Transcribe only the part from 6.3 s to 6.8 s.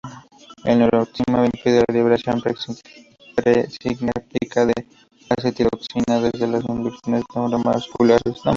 las